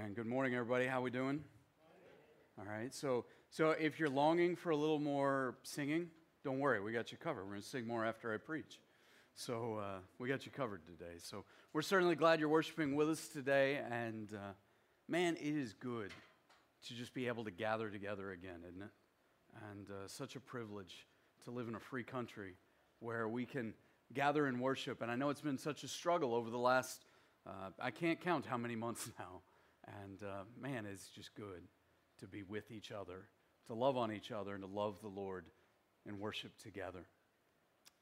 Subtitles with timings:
[0.00, 0.14] Amen.
[0.14, 0.86] Good morning, everybody.
[0.86, 1.44] How we doing?
[2.58, 2.94] All right.
[2.94, 6.06] So, so if you're longing for a little more singing,
[6.42, 6.80] don't worry.
[6.80, 7.44] We got you covered.
[7.44, 8.80] We're going to sing more after I preach.
[9.34, 11.18] So uh, we got you covered today.
[11.18, 11.44] So
[11.74, 13.82] we're certainly glad you're worshiping with us today.
[13.90, 14.52] And uh,
[15.06, 16.12] man, it is good
[16.86, 18.90] to just be able to gather together again, isn't it?
[19.70, 21.06] And uh, such a privilege
[21.44, 22.54] to live in a free country
[23.00, 23.74] where we can
[24.14, 25.02] gather and worship.
[25.02, 27.04] And I know it's been such a struggle over the last,
[27.46, 29.42] uh, I can't count how many months now.
[30.02, 31.62] And uh, man, it's just good
[32.20, 33.26] to be with each other,
[33.66, 35.46] to love on each other, and to love the Lord
[36.06, 37.06] and worship together.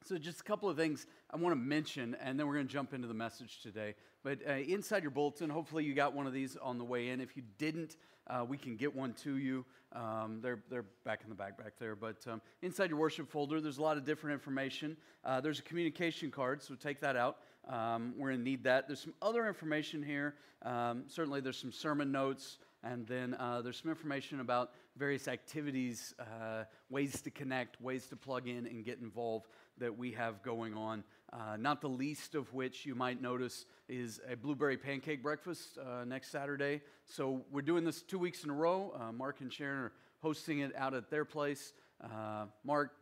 [0.05, 2.73] So, just a couple of things I want to mention, and then we're going to
[2.73, 3.95] jump into the message today.
[4.23, 7.21] But uh, inside your bulletin, hopefully you got one of these on the way in.
[7.21, 7.97] If you didn't,
[8.29, 9.65] uh, we can get one to you.
[9.93, 11.97] Um, they're, they're back in the back back there.
[11.97, 14.97] But um, inside your worship folder, there's a lot of different information.
[15.25, 17.39] Uh, there's a communication card, so take that out.
[17.69, 18.87] Um, we're going to need that.
[18.87, 20.35] There's some other information here.
[20.63, 22.59] Um, certainly, there's some sermon notes.
[22.85, 28.17] And then uh, there's some information about various activities, uh, ways to connect, ways to
[28.17, 29.47] plug in and get involved
[29.79, 31.03] that we have going on.
[31.33, 36.05] Uh, not the least of which you might notice is a blueberry pancake breakfast uh,
[36.05, 36.81] next Saturday.
[37.05, 38.95] So we're doing this two weeks in a row.
[38.99, 41.73] Uh, Mark and Sharon are hosting it out at their place.
[42.03, 42.93] Uh, Mark,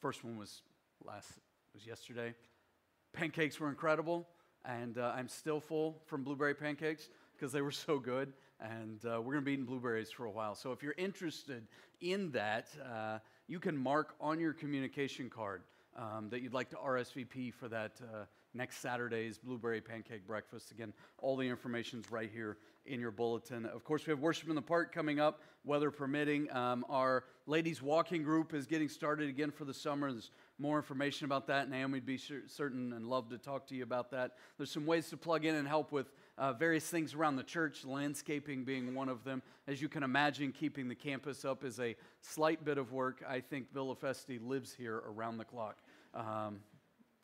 [0.00, 0.62] first one was
[1.04, 1.32] last
[1.74, 2.34] was yesterday.
[3.14, 4.26] Pancakes were incredible,
[4.64, 8.32] and I'm still full from blueberry pancakes because they were so good.
[8.60, 10.54] And uh, we're going to be eating blueberries for a while.
[10.54, 11.66] So if you're interested
[12.00, 15.62] in that, uh, you can mark on your communication card
[15.96, 20.70] um, that you'd like to RSVP for that uh, next Saturday's blueberry pancake breakfast.
[20.70, 22.56] Again, all the information's right here
[22.86, 23.64] in your bulletin.
[23.66, 26.50] Of course, we have worship in the park coming up, weather permitting.
[26.52, 30.12] Um, our ladies walking group is getting started again for the summer.
[30.12, 31.70] There's more information about that.
[31.70, 34.32] Naomi would be certain and love to talk to you about that.
[34.56, 37.84] There's some ways to plug in and help with uh, various things around the church,
[37.84, 39.42] landscaping being one of them.
[39.66, 43.24] As you can imagine, keeping the campus up is a slight bit of work.
[43.26, 45.78] I think Villa Festi lives here around the clock.
[46.12, 46.60] Um,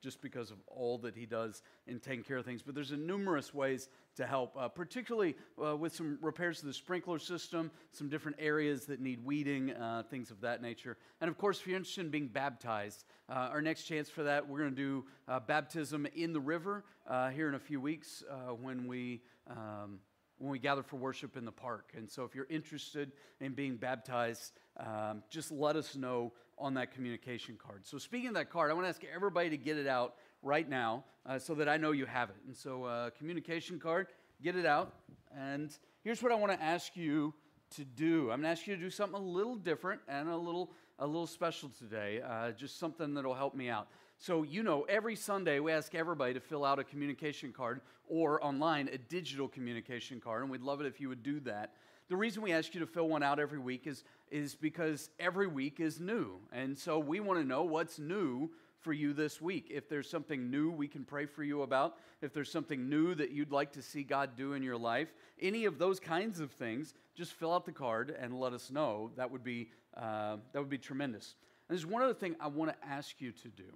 [0.01, 2.63] just because of all that he does in taking care of things.
[2.63, 6.73] But there's a numerous ways to help, uh, particularly uh, with some repairs to the
[6.73, 10.97] sprinkler system, some different areas that need weeding, uh, things of that nature.
[11.21, 14.49] And of course, if you're interested in being baptized, uh, our next chance for that,
[14.49, 18.23] we're going to do uh, baptism in the river uh, here in a few weeks
[18.61, 19.23] when we.
[19.49, 20.01] Um,
[20.41, 21.93] when we gather for worship in the park.
[21.95, 26.95] And so, if you're interested in being baptized, um, just let us know on that
[26.95, 27.87] communication card.
[27.87, 30.69] So, speaking of that card, I want to ask everybody to get it out right
[30.69, 32.37] now uh, so that I know you have it.
[32.47, 34.07] And so, uh, communication card,
[34.43, 34.95] get it out.
[35.37, 37.35] And here's what I want to ask you
[37.77, 40.37] to do I'm going to ask you to do something a little different and a
[40.37, 43.89] little, a little special today, uh, just something that'll help me out.
[44.23, 48.45] So, you know, every Sunday we ask everybody to fill out a communication card or
[48.45, 51.73] online a digital communication card, and we'd love it if you would do that.
[52.11, 55.47] The reason we ask you to fill one out every week is, is because every
[55.47, 56.39] week is new.
[56.53, 59.69] And so we want to know what's new for you this week.
[59.71, 63.31] If there's something new we can pray for you about, if there's something new that
[63.31, 66.93] you'd like to see God do in your life, any of those kinds of things,
[67.15, 69.13] just fill out the card and let us know.
[69.17, 71.37] That would be, uh, that would be tremendous.
[71.71, 73.73] And there's one other thing I want to ask you to do.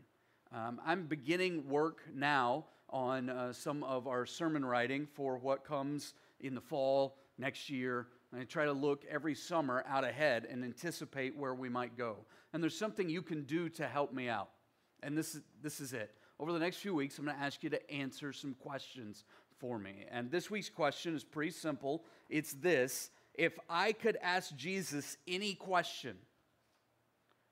[0.54, 6.14] Um, I'm beginning work now on uh, some of our sermon writing for what comes
[6.38, 8.06] in the fall next year.
[8.32, 12.18] I try to look every summer out ahead and anticipate where we might go.
[12.52, 14.50] And there's something you can do to help me out.
[15.02, 16.14] And this this is it.
[16.38, 19.24] Over the next few weeks, I'm going to ask you to answer some questions
[19.58, 20.04] for me.
[20.08, 25.54] And this week's question is pretty simple it's this If I could ask Jesus any
[25.54, 26.16] question,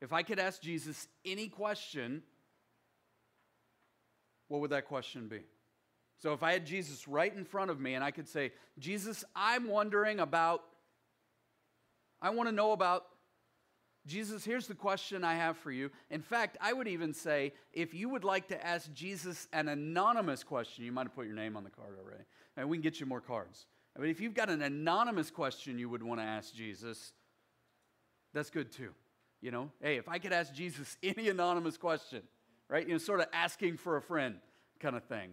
[0.00, 2.22] if I could ask Jesus any question,
[4.52, 5.40] what would that question be?
[6.18, 9.24] So if I had Jesus right in front of me and I could say, Jesus,
[9.34, 10.62] I'm wondering about,
[12.20, 13.06] I want to know about,
[14.06, 15.90] Jesus, here's the question I have for you.
[16.10, 20.44] In fact, I would even say, if you would like to ask Jesus an anonymous
[20.44, 22.24] question, you might have put your name on the card already,
[22.58, 23.64] and we can get you more cards.
[23.96, 27.14] But if you've got an anonymous question you would want to ask Jesus,
[28.34, 28.90] that's good too.
[29.40, 32.22] You know, hey, if I could ask Jesus any anonymous question,
[32.72, 32.86] right?
[32.86, 34.36] You know, sort of asking for a friend
[34.80, 35.32] kind of thing.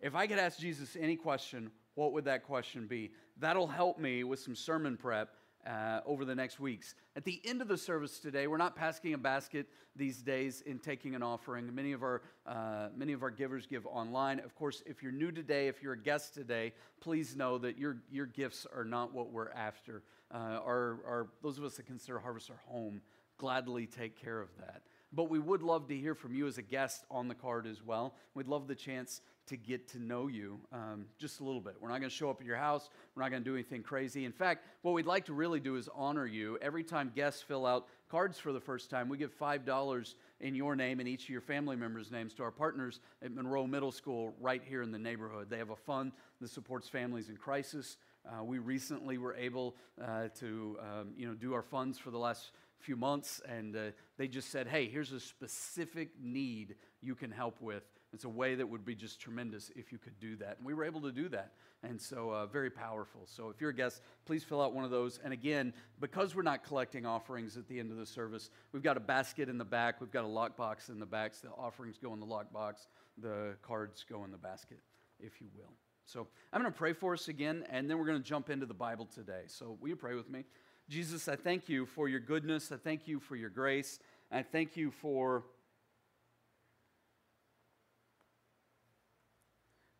[0.00, 3.12] If I could ask Jesus any question, what would that question be?
[3.38, 5.28] That'll help me with some sermon prep
[5.64, 6.96] uh, over the next weeks.
[7.14, 10.80] At the end of the service today, we're not passing a basket these days in
[10.80, 11.72] taking an offering.
[11.72, 14.40] Many of our uh, many of our givers give online.
[14.40, 17.98] Of course, if you're new today, if you're a guest today, please know that your
[18.10, 20.02] your gifts are not what we're after.
[20.34, 23.02] Uh, our, our those of us that consider Harvest our home
[23.38, 24.82] gladly take care of that.
[25.12, 27.82] But we would love to hear from you as a guest on the card as
[27.84, 28.14] well.
[28.34, 31.74] We'd love the chance to get to know you um, just a little bit.
[31.80, 32.88] We're not going to show up at your house.
[33.14, 34.24] We're not going to do anything crazy.
[34.24, 36.58] In fact, what we'd like to really do is honor you.
[36.62, 40.76] Every time guests fill out cards for the first time, we give $5 in your
[40.76, 44.32] name and each of your family members' names to our partners at Monroe Middle School
[44.40, 45.50] right here in the neighborhood.
[45.50, 47.96] They have a fund that supports families in crisis.
[48.24, 52.18] Uh, we recently were able uh, to um, you know, do our funds for the
[52.18, 53.80] last few months, and uh,
[54.18, 57.84] they just said, hey, here's a specific need you can help with.
[58.12, 60.58] It's a way that would be just tremendous if you could do that.
[60.58, 61.52] And we were able to do that.
[61.82, 63.22] And so, uh, very powerful.
[63.24, 65.18] So, if you're a guest, please fill out one of those.
[65.24, 68.96] And again, because we're not collecting offerings at the end of the service, we've got
[68.96, 71.34] a basket in the back, we've got a lockbox in the back.
[71.34, 72.86] So the offerings go in the lockbox,
[73.18, 74.78] the cards go in the basket,
[75.18, 75.72] if you will.
[76.04, 78.66] So, I'm going to pray for us again, and then we're going to jump into
[78.66, 79.42] the Bible today.
[79.46, 80.44] So, will you pray with me?
[80.88, 82.70] Jesus, I thank you for your goodness.
[82.70, 83.98] I thank you for your grace.
[84.30, 85.44] I thank you for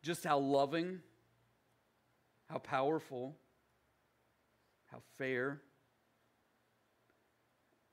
[0.02, 1.00] just how loving,
[2.50, 3.37] how powerful,
[4.90, 5.61] how fair,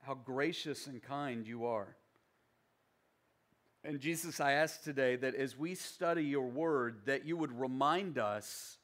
[0.02, 1.96] how gracious and kind you are.
[3.82, 8.18] And Jesus, I ask today that as we study your word, that you would remind
[8.18, 8.76] us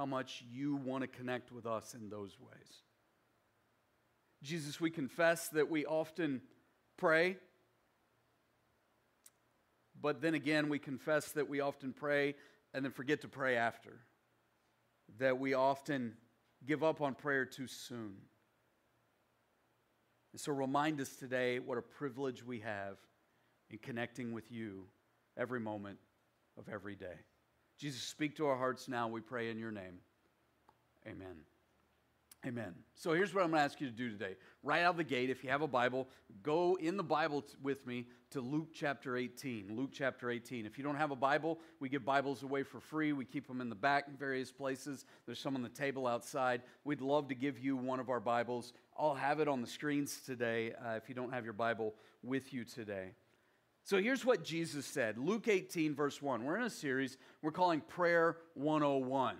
[0.00, 2.82] how much you want to connect with us in those ways.
[4.42, 6.40] Jesus, we confess that we often
[6.96, 7.36] pray
[10.00, 12.34] but then again, we confess that we often pray
[12.72, 14.00] and then forget to pray after,
[15.18, 16.14] that we often
[16.64, 18.16] give up on prayer too soon.
[20.32, 22.96] And so remind us today what a privilege we have
[23.68, 24.84] in connecting with you
[25.36, 25.98] every moment
[26.56, 27.18] of every day.
[27.80, 30.00] Jesus, speak to our hearts now, we pray in your name.
[31.06, 31.36] Amen.
[32.46, 32.74] Amen.
[32.94, 34.36] So here's what I'm going to ask you to do today.
[34.62, 36.06] Right out of the gate, if you have a Bible,
[36.42, 39.74] go in the Bible t- with me to Luke chapter 18.
[39.74, 40.66] Luke chapter 18.
[40.66, 43.14] If you don't have a Bible, we give Bibles away for free.
[43.14, 45.06] We keep them in the back in various places.
[45.24, 46.60] There's some on the table outside.
[46.84, 48.74] We'd love to give you one of our Bibles.
[48.98, 52.52] I'll have it on the screens today uh, if you don't have your Bible with
[52.52, 53.12] you today.
[53.84, 56.44] So here's what Jesus said Luke 18, verse 1.
[56.44, 59.36] We're in a series we're calling Prayer 101.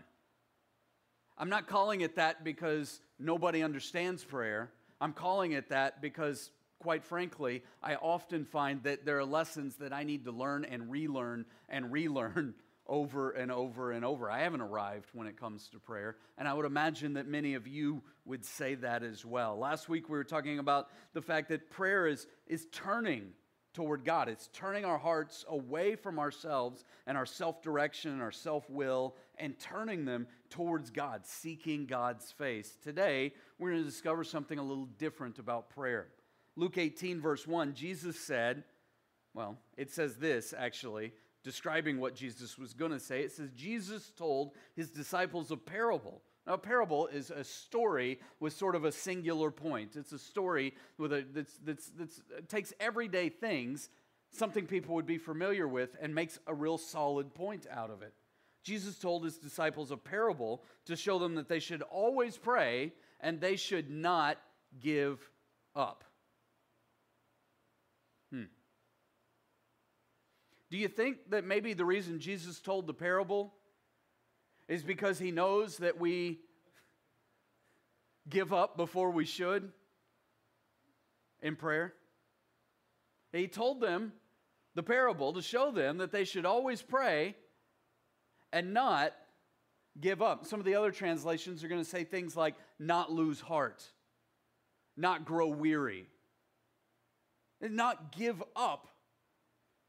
[1.38, 4.70] I'm not calling it that because nobody understands prayer.
[5.00, 6.50] I'm calling it that because,
[6.80, 10.90] quite frankly, I often find that there are lessons that I need to learn and
[10.90, 12.54] relearn and relearn
[12.86, 14.30] over and over and over.
[14.30, 17.66] I haven't arrived when it comes to prayer, and I would imagine that many of
[17.66, 19.56] you would say that as well.
[19.56, 23.32] Last week we were talking about the fact that prayer is, is turning
[23.72, 24.28] toward God.
[24.28, 29.16] It's turning our hearts away from ourselves and our self direction and our self will
[29.38, 32.76] and turning them towards God, seeking God's face.
[32.82, 36.08] Today, we're going to discover something a little different about prayer.
[36.56, 38.64] Luke 18, verse 1, Jesus said,
[39.34, 41.12] well, it says this actually,
[41.44, 43.22] describing what Jesus was going to say.
[43.22, 46.20] It says, Jesus told his disciples a parable.
[46.46, 49.96] Now, a parable is a story with sort of a singular point.
[49.96, 53.90] It's a story with a, that's, that's, that's takes everyday things,
[54.32, 58.14] something people would be familiar with, and makes a real solid point out of it.
[58.62, 63.40] Jesus told his disciples a parable to show them that they should always pray and
[63.40, 64.38] they should not
[64.80, 65.18] give
[65.74, 66.04] up.
[68.32, 68.44] Hmm.
[70.70, 73.54] Do you think that maybe the reason Jesus told the parable
[74.70, 76.38] is because he knows that we
[78.28, 79.72] give up before we should
[81.42, 81.92] in prayer?
[83.32, 84.12] He told them
[84.76, 87.34] the parable to show them that they should always pray
[88.52, 89.12] and not
[90.00, 90.46] give up.
[90.46, 93.82] Some of the other translations are going to say things like not lose heart,
[94.96, 96.06] not grow weary,
[97.60, 98.86] and not give up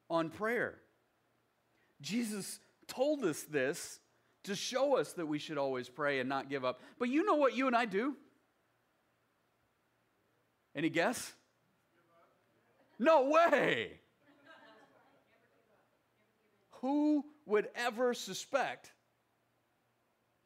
[0.10, 0.80] on prayer.
[2.02, 4.01] Jesus told us this
[4.44, 6.82] to show us that we should always pray and not give up.
[6.98, 8.16] But you know what you and I do?
[10.76, 11.34] Any guess?
[12.98, 13.92] No way.
[16.82, 18.92] Who would ever suspect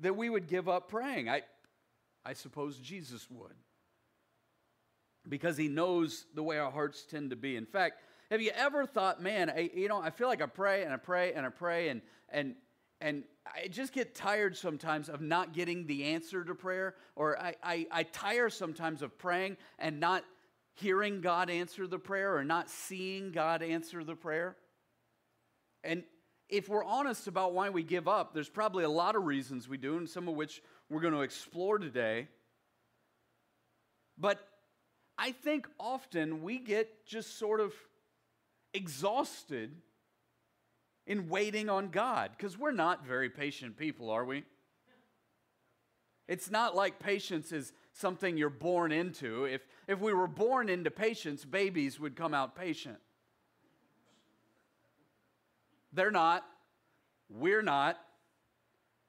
[0.01, 1.29] that we would give up praying?
[1.29, 1.43] I,
[2.25, 3.53] I suppose Jesus would.
[5.27, 7.55] Because he knows the way our hearts tend to be.
[7.55, 10.83] In fact, have you ever thought, man, I, you know, I feel like I pray
[10.83, 12.55] and I pray and I pray and, and,
[13.05, 17.53] and I just get tired sometimes of not getting the answer to prayer, or I,
[17.61, 20.23] I, I tire sometimes of praying and not
[20.73, 24.55] hearing God answer the prayer or not seeing God answer the prayer.
[25.83, 26.03] And
[26.49, 29.77] if we're honest about why we give up, there's probably a lot of reasons we
[29.77, 32.27] do, and some of which we're going to explore today.
[34.17, 34.39] But
[35.15, 37.71] I think often we get just sort of
[38.73, 39.75] exhausted
[41.07, 44.43] in waiting on God because we're not very patient people, are we?
[46.27, 49.45] It's not like patience is something you're born into.
[49.45, 52.97] If, if we were born into patience, babies would come out patient.
[55.93, 56.43] They're not.
[57.29, 57.97] We're not.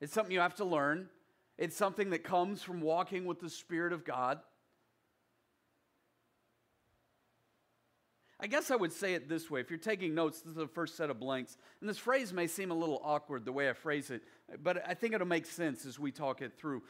[0.01, 1.09] It's something you have to learn.
[1.59, 4.41] It's something that comes from walking with the Spirit of God.
[8.47, 9.59] I guess I would say it this way.
[9.59, 11.57] If you're taking notes, this is the first set of blanks.
[11.81, 14.23] And this phrase may seem a little awkward the way I phrase it,
[14.63, 16.85] but I think it'll make sense as we talk it through.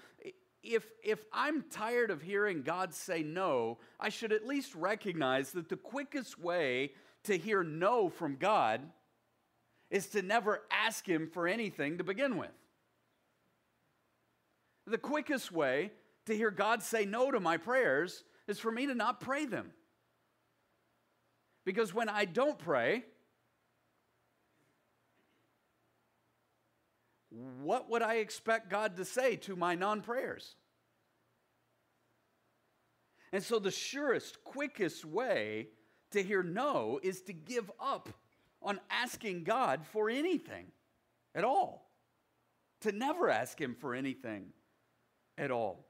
[0.62, 5.70] If, if I'm tired of hearing God say no, I should at least recognize that
[5.70, 6.92] the quickest way
[7.24, 8.82] to hear no from God
[9.88, 12.52] is to never ask Him for anything to begin with.
[14.86, 15.90] The quickest way
[16.26, 19.70] to hear God say no to my prayers is for me to not pray them.
[21.66, 23.04] Because when I don't pray,
[27.60, 30.54] what would I expect God to say to my non prayers?
[33.32, 35.68] And so, the surest, quickest way
[36.12, 38.08] to hear no is to give up
[38.62, 40.66] on asking God for anything
[41.34, 41.90] at all,
[42.82, 44.52] to never ask Him for anything
[45.36, 45.88] at all.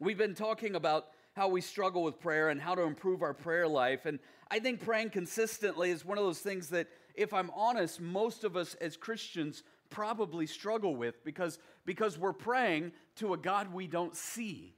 [0.00, 3.68] We've been talking about how we struggle with prayer and how to improve our prayer
[3.68, 4.06] life.
[4.06, 4.18] And
[4.50, 8.56] I think praying consistently is one of those things that, if I'm honest, most of
[8.56, 14.16] us as Christians probably struggle with because, because we're praying to a God we don't
[14.16, 14.74] see.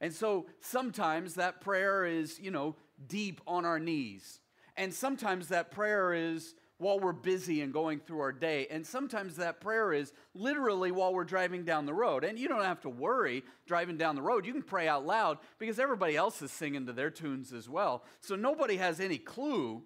[0.00, 4.40] And so sometimes that prayer is, you know, deep on our knees.
[4.74, 8.66] And sometimes that prayer is while we're busy and going through our day.
[8.70, 12.24] And sometimes that prayer is literally while we're driving down the road.
[12.24, 14.44] And you don't have to worry driving down the road.
[14.44, 18.04] You can pray out loud because everybody else is singing to their tunes as well.
[18.20, 19.82] So nobody has any clue,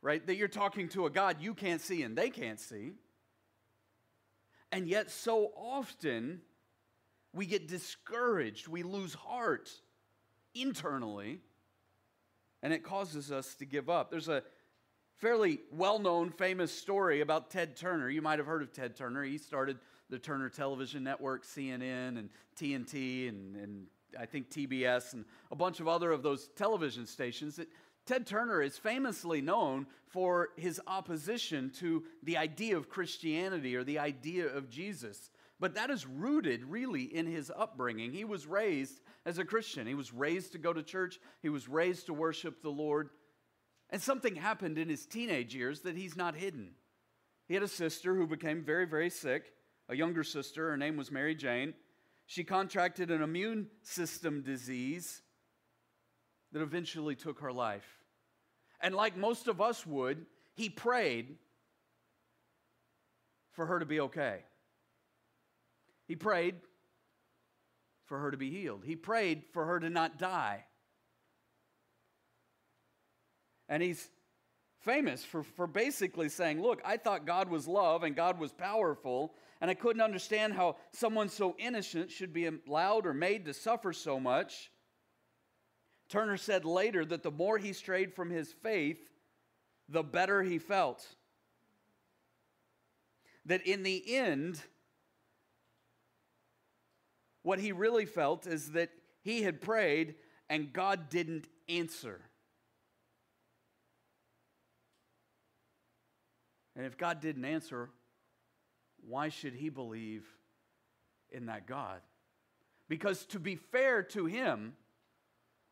[0.00, 2.92] right, that you're talking to a God you can't see and they can't see.
[4.70, 6.40] And yet, so often,
[7.32, 9.68] we get discouraged, we lose heart
[10.54, 11.40] internally,
[12.62, 14.12] and it causes us to give up.
[14.12, 14.44] There's a
[15.20, 18.08] fairly well known, famous story about Ted Turner.
[18.08, 19.22] You might have heard of Ted Turner.
[19.22, 23.86] He started the Turner Television Network, CNN, and TNT, and, and
[24.18, 27.60] I think TBS, and a bunch of other of those television stations.
[28.06, 33.98] Ted Turner is famously known for his opposition to the idea of Christianity or the
[33.98, 35.30] idea of Jesus.
[35.60, 38.10] But that is rooted really in his upbringing.
[38.10, 39.86] He was raised as a Christian.
[39.86, 41.20] He was raised to go to church.
[41.42, 43.10] He was raised to worship the Lord.
[43.90, 46.70] And something happened in his teenage years that he's not hidden.
[47.48, 49.52] He had a sister who became very, very sick,
[49.88, 50.70] a younger sister.
[50.70, 51.74] Her name was Mary Jane.
[52.26, 55.22] She contracted an immune system disease
[56.52, 57.98] that eventually took her life.
[58.80, 61.36] And like most of us would, he prayed
[63.50, 64.44] for her to be okay.
[66.06, 66.54] He prayed
[68.06, 68.84] for her to be healed.
[68.84, 70.64] He prayed for her to not die.
[73.70, 74.10] And he's
[74.80, 79.32] famous for, for basically saying, Look, I thought God was love and God was powerful,
[79.60, 83.92] and I couldn't understand how someone so innocent should be allowed or made to suffer
[83.92, 84.70] so much.
[86.08, 88.98] Turner said later that the more he strayed from his faith,
[89.88, 91.06] the better he felt.
[93.46, 94.60] That in the end,
[97.42, 98.90] what he really felt is that
[99.22, 100.16] he had prayed
[100.48, 102.20] and God didn't answer.
[106.80, 107.90] And if God didn't answer,
[109.06, 110.24] why should he believe
[111.28, 112.00] in that God?
[112.88, 114.72] Because to be fair to him,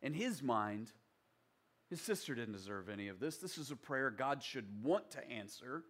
[0.03, 0.93] in his mind,
[1.89, 3.39] his sister didn't deserve any of this.
[3.39, 5.83] This is a prayer God should want to answer.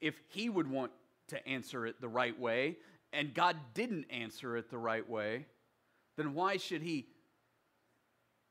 [0.00, 0.92] If he would want
[1.28, 2.78] to answer it the right way,
[3.12, 5.44] and God didn't answer it the right way,
[6.16, 7.08] then why should he?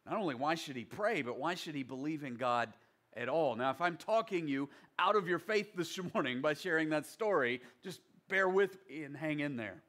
[0.06, 2.72] Not only why should he pray, but why should he believe in God
[3.16, 3.56] at all.
[3.56, 7.62] Now, if I'm talking you out of your faith this morning by sharing that story,
[7.84, 9.82] just bear with me and hang in there.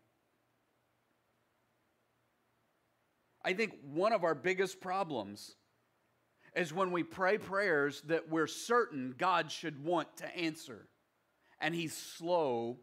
[3.44, 5.56] I think one of our biggest problems
[6.54, 10.88] is when we pray prayers that we're certain God should want to answer,
[11.60, 12.78] and He's slow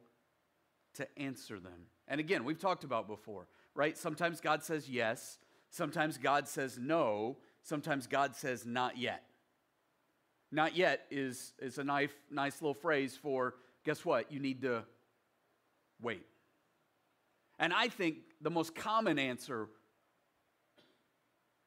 [0.95, 1.87] to answer them.
[2.07, 3.97] And again, we've talked about before, right?
[3.97, 5.37] Sometimes God says yes,
[5.69, 9.23] sometimes God says no, sometimes God says not yet.
[10.51, 14.31] Not yet is, is a nice, nice little phrase for guess what?
[14.31, 14.83] You need to
[16.01, 16.25] wait.
[17.59, 19.67] And I think the most common answer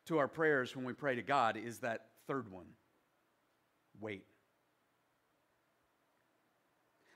[0.06, 2.66] to our prayers when we pray to God is that third one
[4.00, 4.24] wait.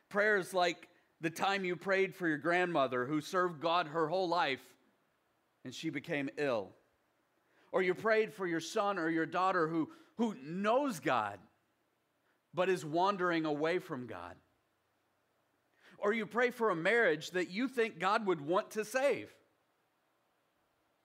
[0.09, 0.89] Prayers like
[1.21, 4.63] the time you prayed for your grandmother who served God her whole life
[5.65, 6.69] and she became ill.
[7.73, 11.39] Or you prayed for your son or your daughter who, who knows God
[12.55, 14.37] but is wandering away from God.
[15.99, 19.31] Or you pray for a marriage that you think God would want to save.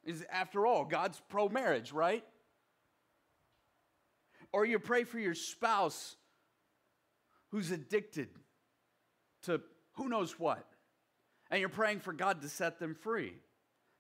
[0.04, 2.24] Is after all, God's pro marriage, right?
[4.52, 6.16] Or you pray for your spouse
[7.52, 8.30] who's addicted
[9.44, 9.62] to
[9.94, 10.66] who knows what.
[11.52, 13.34] And you're praying for God to set them free,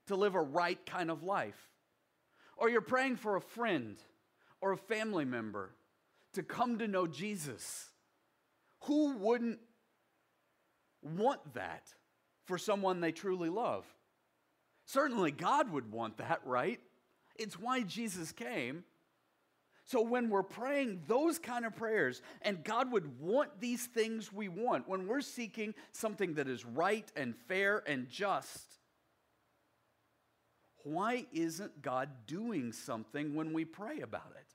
[0.07, 1.69] to live a right kind of life.
[2.57, 3.97] Or you're praying for a friend
[4.61, 5.75] or a family member
[6.33, 7.87] to come to know Jesus.
[8.83, 9.59] Who wouldn't
[11.01, 11.83] want that
[12.45, 13.85] for someone they truly love?
[14.85, 16.79] Certainly, God would want that, right?
[17.37, 18.83] It's why Jesus came.
[19.85, 24.47] So, when we're praying those kind of prayers, and God would want these things we
[24.47, 28.63] want, when we're seeking something that is right and fair and just,
[30.83, 34.47] why isn't God doing something when we pray about it?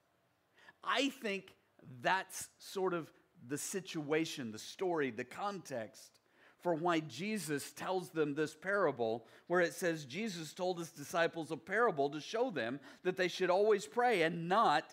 [0.83, 1.53] I think
[2.01, 3.11] that's sort of
[3.47, 6.19] the situation, the story, the context
[6.65, 11.57] for why Jesus tells them this parable, where it says Jesus told his disciples a
[11.57, 14.83] parable to show them that they should always pray and not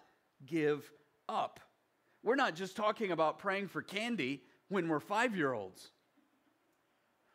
[0.45, 0.93] give
[1.31, 1.61] up.
[2.23, 5.93] We're not just talking about praying for candy when we're five year olds.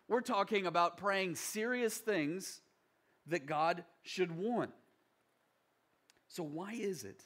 [0.08, 2.62] We're talking about praying serious things
[3.26, 4.72] that God should want.
[6.28, 7.24] So, why is it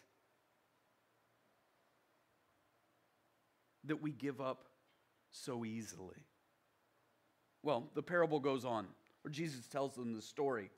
[3.85, 4.65] that we give up
[5.31, 6.17] so easily?
[7.63, 8.87] Well, the parable goes on,
[9.21, 10.69] where Jesus tells them the story.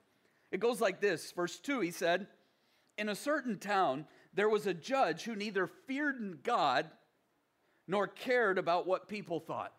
[0.51, 2.27] It goes like this Verse 2, he said,
[2.97, 6.89] In a certain town, there was a judge who neither feared God
[7.87, 9.73] nor cared about what people thought.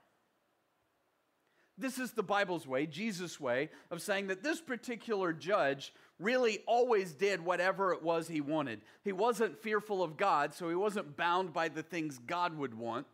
[1.76, 7.12] This is the Bible's way, Jesus' way, of saying that this particular judge really always
[7.12, 8.80] did whatever it was he wanted.
[9.02, 13.06] He wasn't fearful of God, so he wasn't bound by the things God would want.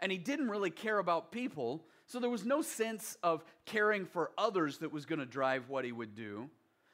[0.00, 4.30] And he didn't really care about people, so there was no sense of caring for
[4.38, 6.48] others that was going to drive what he would do.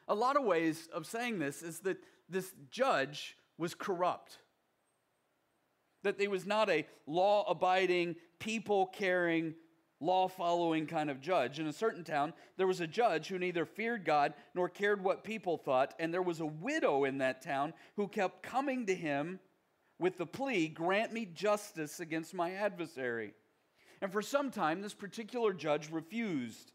[0.09, 4.39] A lot of ways of saying this is that this judge was corrupt.
[6.03, 9.55] That he was not a law abiding, people caring,
[10.01, 11.59] law following kind of judge.
[11.59, 15.25] In a certain town, there was a judge who neither feared God nor cared what
[15.25, 19.41] people thought, and there was a widow in that town who kept coming to him
[19.99, 23.35] with the plea, Grant me justice against my adversary.
[24.01, 26.73] And for some time, this particular judge refused.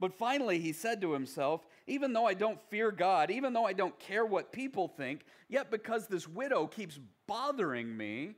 [0.00, 3.72] But finally, he said to himself, Even though I don't fear God, even though I
[3.72, 8.34] don't care what people think, yet because this widow keeps bothering me,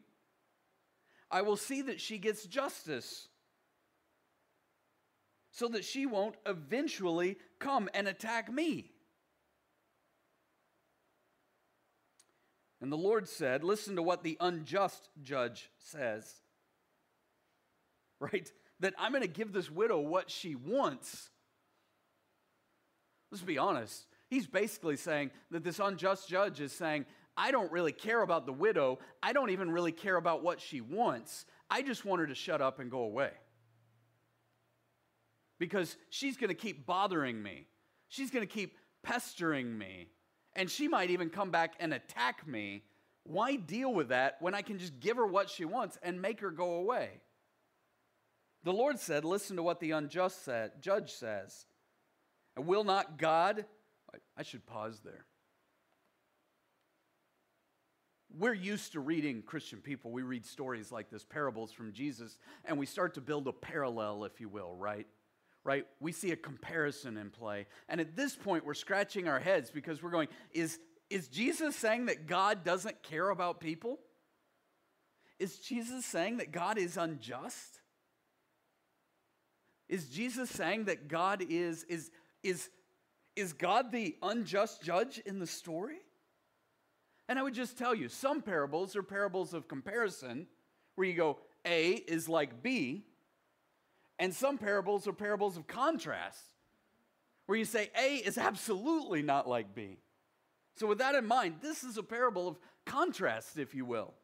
[1.30, 3.28] I will see that she gets justice
[5.52, 8.89] so that she won't eventually come and attack me.
[12.80, 16.32] And the Lord said, Listen to what the unjust judge says.
[18.18, 18.50] Right?
[18.80, 21.30] That I'm going to give this widow what she wants.
[23.30, 24.06] Let's be honest.
[24.28, 28.52] He's basically saying that this unjust judge is saying, I don't really care about the
[28.52, 28.98] widow.
[29.22, 31.46] I don't even really care about what she wants.
[31.70, 33.30] I just want her to shut up and go away.
[35.58, 37.66] Because she's going to keep bothering me.
[38.08, 40.08] She's going to keep pestering me
[40.54, 42.82] and she might even come back and attack me.
[43.24, 46.40] Why deal with that when I can just give her what she wants and make
[46.40, 47.20] her go away?
[48.64, 51.66] The Lord said, Listen to what the unjust said, judge says.
[52.56, 53.64] And will not God,
[54.36, 55.24] I should pause there.
[58.38, 60.12] We're used to reading Christian people.
[60.12, 64.24] We read stories like this, parables from Jesus, and we start to build a parallel,
[64.24, 65.06] if you will, right?
[65.64, 65.86] Right?
[66.00, 67.66] We see a comparison in play.
[67.88, 70.78] And at this point, we're scratching our heads because we're going, is,
[71.10, 73.98] is Jesus saying that God doesn't care about people?
[75.38, 77.80] Is Jesus saying that God is unjust?
[79.88, 82.10] Is Jesus saying that God is, is,
[82.42, 82.70] is,
[83.34, 85.98] is God the unjust judge in the story?
[87.28, 90.46] And I would just tell you, some parables are parables of comparison
[90.94, 93.04] where you go, A is like B,
[94.20, 96.44] and some parables are parables of contrast,
[97.46, 99.96] where you say A is absolutely not like B.
[100.76, 104.14] So, with that in mind, this is a parable of contrast, if you will.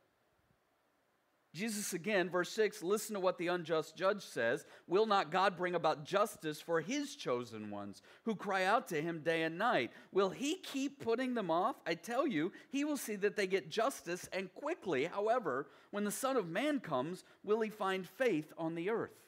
[1.54, 4.66] Jesus again, verse 6 listen to what the unjust judge says.
[4.87, 9.20] Will not God bring about justice for his chosen ones who cry out to him
[9.20, 9.90] day and night?
[10.12, 11.76] Will he keep putting them off?
[11.87, 15.06] I tell you, he will see that they get justice and quickly.
[15.06, 19.25] However, when the Son of Man comes, will he find faith on the earth?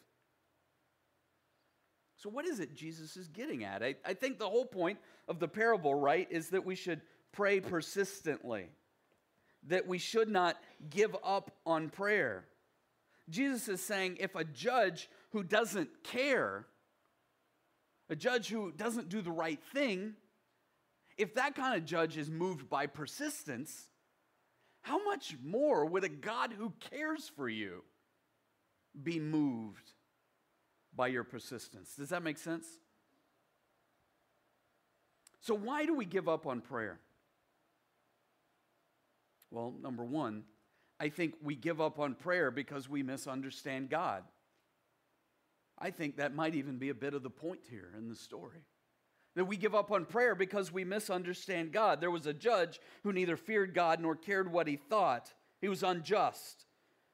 [2.19, 3.83] So, what is it Jesus is getting at?
[3.83, 7.01] I, I think the whole point of the parable, right, is that we should
[7.33, 8.69] pray persistently
[9.67, 10.57] that we should not
[10.91, 12.45] give up on prayer.
[13.29, 16.67] Jesus is saying if a judge who doesn't care,
[18.09, 20.15] a judge who doesn't do the right thing,
[21.17, 23.91] if that kind of judge is moved by persistence,
[24.81, 27.83] how much more would a God who cares for you
[29.03, 29.93] be moved
[30.99, 31.95] by your persistence?
[31.97, 32.67] Does that make sense?
[35.41, 36.99] So, why do we give up on prayer?
[39.51, 40.43] Well, number one,
[41.01, 44.25] I think we give up on prayer because we misunderstand God.
[45.79, 48.65] I think that might even be a bit of the point here in the story.
[49.37, 52.01] That we give up on prayer because we misunderstand God.
[52.01, 55.85] There was a judge who neither feared God nor cared what he thought, he was
[55.85, 56.67] unjust.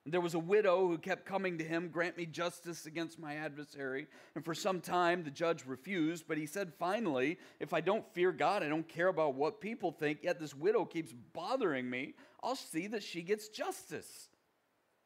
[0.07, 4.07] There was a widow who kept coming to him, Grant me justice against my adversary.
[4.35, 8.31] And for some time the judge refused, but he said, Finally, if I don't fear
[8.31, 12.55] God, I don't care about what people think, yet this widow keeps bothering me, I'll
[12.55, 14.29] see that she gets justice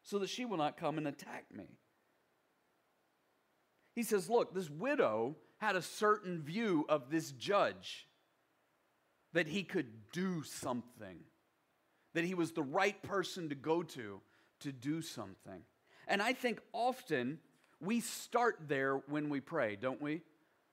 [0.03, 1.77] so that she will not come and attack me.
[3.95, 8.07] He says, Look, this widow had a certain view of this judge
[9.31, 11.19] that he could do something,
[12.13, 14.19] that he was the right person to go to
[14.61, 15.61] to do something.
[16.07, 17.39] And I think often
[17.79, 20.21] we start there when we pray, don't we?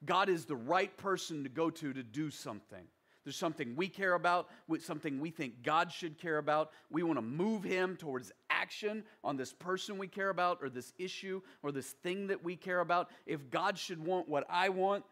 [0.04, 2.84] God is the right person to go to to do something.
[3.24, 6.70] There's something we care about, something we think God should care about.
[6.90, 10.92] We want to move Him towards action on this person we care about, or this
[10.96, 13.10] issue, or this thing that we care about.
[13.26, 15.04] If God should want what I want,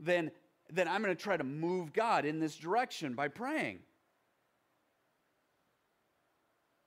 [0.00, 0.30] then,
[0.70, 3.80] then I'm going to try to move God in this direction by praying.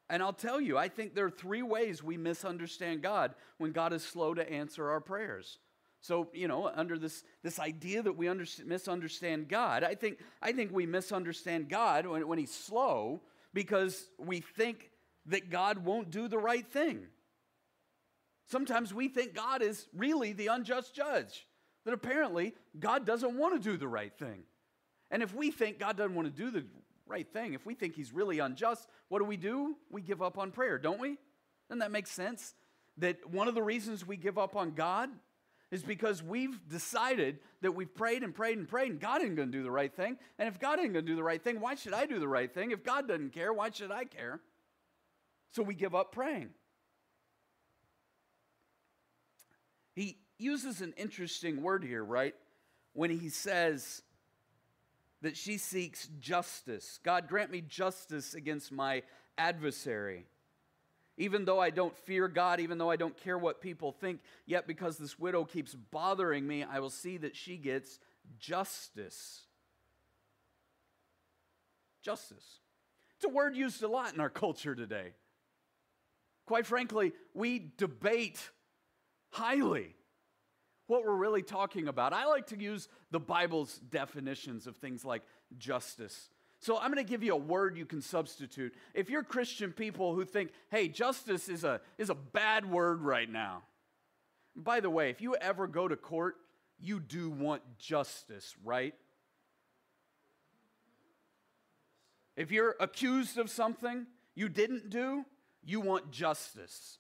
[0.10, 3.92] And I'll tell you, I think there are three ways we misunderstand God when God
[3.92, 5.58] is slow to answer our prayers.
[6.02, 10.52] So, you know, under this, this idea that we under, misunderstand God, I think, I
[10.52, 13.22] think we misunderstand God when, when He's slow
[13.54, 14.92] because we think
[15.26, 17.08] that God won't do the right thing.
[18.48, 21.48] Sometimes we think God is really the unjust judge,
[21.86, 24.44] that apparently God doesn't want to do the right thing.
[25.10, 26.66] And if we think God doesn't want to do the
[27.08, 27.54] right thing.
[27.54, 29.76] If we think he's really unjust, what do we do?
[29.90, 31.18] We give up on prayer, don't we?
[31.70, 32.54] Doesn't that make sense?
[32.98, 35.10] That one of the reasons we give up on God
[35.72, 39.46] is because we've decided that we've prayed and prayed and prayed, and God ain't to
[39.46, 40.18] do the right thing.
[40.38, 42.54] And if God ain't to do the right thing, why should I do the right
[42.54, 42.72] thing?
[42.72, 44.40] If God doesn't care, why should I care?
[45.52, 46.50] So we give up praying.
[49.96, 52.36] He uses an interesting word here, right?
[52.94, 54.02] When he says,
[55.26, 57.00] that she seeks justice.
[57.04, 59.02] God, grant me justice against my
[59.40, 60.28] adversary.
[61.18, 64.68] Even though I don't fear God, even though I don't care what people think, yet
[64.68, 67.98] because this widow keeps bothering me, I will see that she gets
[68.38, 69.42] justice.
[72.04, 72.60] Justice.
[73.16, 75.14] It's a word used a lot in our culture today.
[76.46, 78.52] Quite frankly, we debate
[79.32, 79.96] highly
[80.88, 82.14] what we're really talking about.
[82.14, 85.24] I like to use the Bible's definitions of things like
[85.58, 86.30] justice.
[86.60, 88.74] So I'm going to give you a word you can substitute.
[88.94, 93.30] If you're Christian people who think, hey, justice is a, is a bad word right
[93.30, 93.64] now.
[94.56, 96.36] By the way, if you ever go to court,
[96.80, 98.94] you do want justice, right?
[102.36, 105.26] If you're accused of something you didn't do,
[105.64, 107.00] you want justice.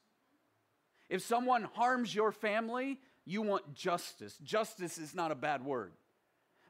[1.09, 4.37] If someone harms your family, you want justice.
[4.43, 5.93] Justice is not a bad word.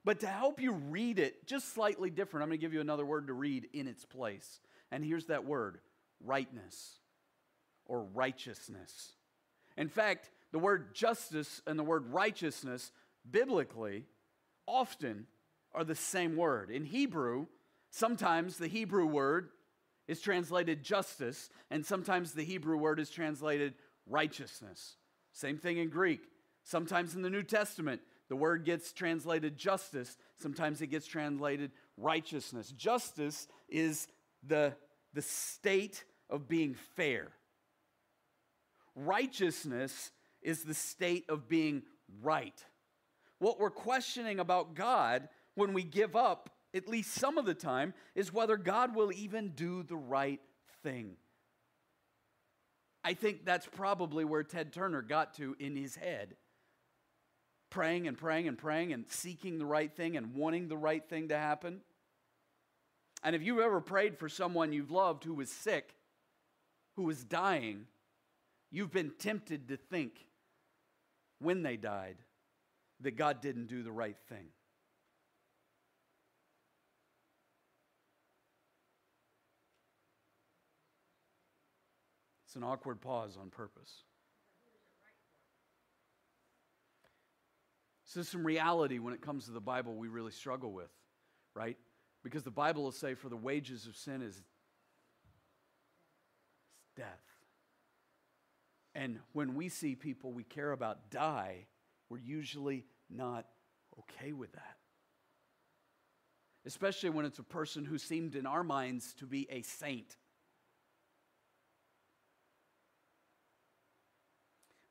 [0.03, 3.05] But to help you read it just slightly different, I'm going to give you another
[3.05, 4.59] word to read in its place.
[4.91, 5.79] And here's that word
[6.23, 6.99] rightness
[7.85, 9.13] or righteousness.
[9.77, 12.91] In fact, the word justice and the word righteousness,
[13.29, 14.05] biblically,
[14.67, 15.25] often
[15.73, 16.69] are the same word.
[16.69, 17.47] In Hebrew,
[17.89, 19.49] sometimes the Hebrew word
[20.07, 23.73] is translated justice, and sometimes the Hebrew word is translated
[24.07, 24.97] righteousness.
[25.33, 26.21] Same thing in Greek.
[26.65, 32.71] Sometimes in the New Testament, the word gets translated justice, sometimes it gets translated righteousness.
[32.71, 34.07] Justice is
[34.45, 34.73] the,
[35.13, 37.27] the state of being fair,
[38.95, 41.83] righteousness is the state of being
[42.21, 42.63] right.
[43.37, 47.93] What we're questioning about God when we give up, at least some of the time,
[48.15, 50.41] is whether God will even do the right
[50.81, 51.17] thing.
[53.03, 56.35] I think that's probably where Ted Turner got to in his head.
[57.75, 61.27] Praying and praying and praying and seeking the right thing and wanting the right thing
[61.27, 61.81] to happen.
[63.21, 65.93] And if you've ever prayed for someone you've loved who was sick,
[66.95, 67.87] who was dying,
[68.71, 70.25] you've been tempted to think
[71.39, 72.15] when they died
[73.01, 74.47] that God didn't do the right thing.
[82.45, 84.03] It's an awkward pause on purpose.
[88.15, 90.89] So, there's some reality when it comes to the Bible we really struggle with,
[91.53, 91.75] right?
[92.23, 94.41] Because the Bible will say, for the wages of sin is, is
[96.95, 97.19] death.
[98.93, 101.65] And when we see people we care about die,
[102.09, 103.47] we're usually not
[103.99, 104.77] okay with that.
[106.65, 110.15] Especially when it's a person who seemed in our minds to be a saint.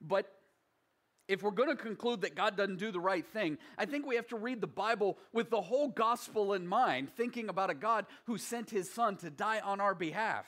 [0.02, 0.30] But
[1.26, 4.16] if we're going to conclude that God doesn't do the right thing, I think we
[4.16, 8.06] have to read the Bible with the whole gospel in mind, thinking about a God
[8.26, 10.46] who sent his son to die on our behalf.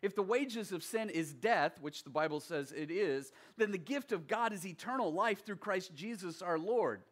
[0.00, 3.78] If the wages of sin is death, which the Bible says it is, then the
[3.78, 7.02] gift of God is eternal life through Christ Jesus our Lord.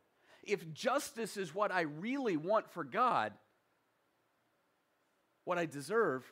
[0.43, 3.35] If justice is what I really want for God,
[5.45, 6.25] what I deserve,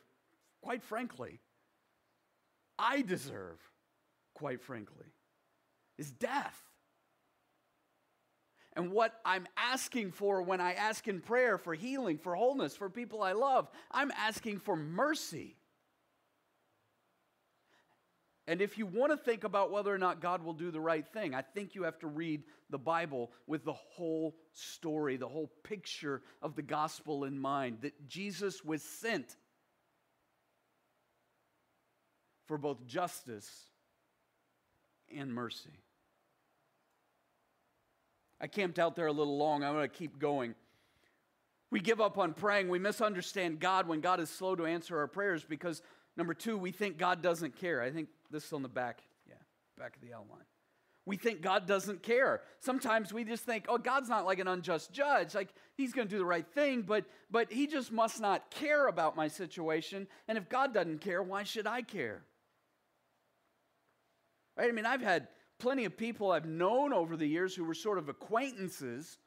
[0.63, 1.39] quite frankly,
[2.79, 3.59] I deserve,
[4.33, 5.05] quite frankly,
[5.97, 6.61] is death.
[8.73, 12.91] And what I'm asking for when I ask in prayer for healing, for wholeness, for
[12.91, 15.55] people I love, I'm asking for mercy.
[18.45, 21.05] And if you want to think about whether or not God will do the right
[21.05, 25.51] thing, I think you have to read the Bible with the whole story, the whole
[25.63, 29.35] picture of the gospel in mind that Jesus was sent
[32.45, 33.49] for both justice
[35.13, 35.81] and mercy.
[38.39, 39.63] I camped out there a little long.
[39.63, 40.55] I'm going to keep going.
[41.71, 42.69] We give up on praying.
[42.69, 45.81] We misunderstand God when God is slow to answer our prayers because,
[46.15, 47.81] number two, we think God doesn't care.
[47.81, 49.35] I think this is on the back, yeah,
[49.77, 50.45] back of the outline.
[51.05, 52.41] We think God doesn't care.
[52.59, 55.33] Sometimes we just think, oh, God's not like an unjust judge.
[55.33, 58.87] Like, he's going to do the right thing, but, but he just must not care
[58.87, 60.07] about my situation.
[60.27, 62.23] And if God doesn't care, why should I care?
[64.57, 64.67] Right?
[64.67, 67.97] I mean, I've had plenty of people I've known over the years who were sort
[67.97, 69.17] of acquaintances,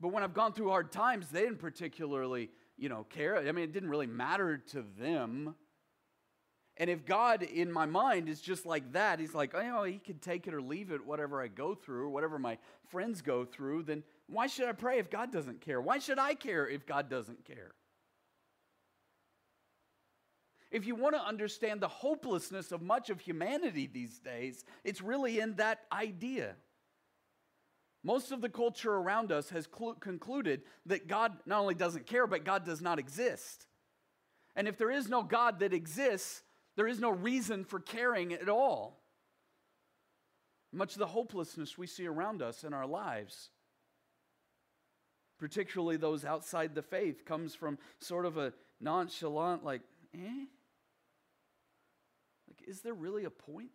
[0.00, 3.36] but when I've gone through hard times, they didn't particularly, you know, care.
[3.36, 5.54] I mean, it didn't really matter to them.
[6.76, 10.18] And if God, in my mind, is just like that, He's like, oh, He can
[10.18, 12.58] take it or leave it, whatever I go through, whatever my
[12.90, 15.80] friends go through, then why should I pray if God doesn't care?
[15.80, 17.72] Why should I care if God doesn't care?
[20.70, 25.38] If you want to understand the hopelessness of much of humanity these days, it's really
[25.38, 26.56] in that idea.
[28.02, 32.26] Most of the culture around us has cl- concluded that God not only doesn't care,
[32.26, 33.66] but God does not exist.
[34.54, 36.42] And if there is no God that exists,
[36.76, 39.02] there is no reason for caring at all.
[40.72, 43.50] Much of the hopelessness we see around us in our lives,
[45.38, 49.82] particularly those outside the faith, comes from sort of a nonchalant, like,
[50.14, 50.44] eh?
[52.66, 53.70] Is there really a point?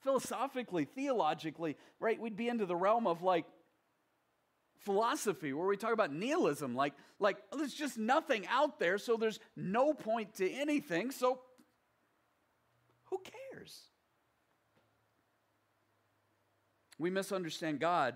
[0.00, 3.44] Philosophically, theologically, right, we'd be into the realm of like
[4.78, 9.16] philosophy where we talk about nihilism, like, like oh, there's just nothing out there, so
[9.16, 11.40] there's no point to anything, so
[13.04, 13.20] who
[13.52, 13.82] cares?
[16.98, 18.14] We misunderstand God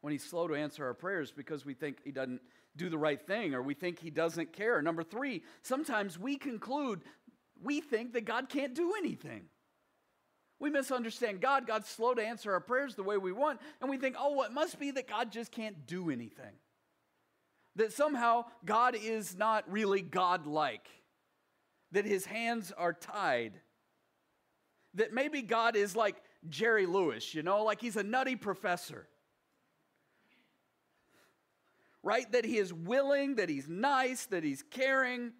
[0.00, 2.40] when He's slow to answer our prayers because we think He doesn't
[2.76, 4.80] do the right thing or we think He doesn't care.
[4.80, 7.02] Number three, sometimes we conclude,
[7.62, 9.46] we think that God can't do anything.
[10.58, 11.66] We misunderstand God.
[11.66, 14.46] God's slow to answer our prayers the way we want, and we think, oh, well,
[14.46, 16.54] it must be that God just can't do anything.
[17.76, 20.88] That somehow God is not really God like,
[21.92, 23.60] that his hands are tied
[24.96, 26.16] that maybe God is like
[26.48, 29.06] Jerry Lewis, you know, like he's a nutty professor.
[32.02, 32.30] Right?
[32.32, 35.32] That he is willing, that he's nice, that he's caring,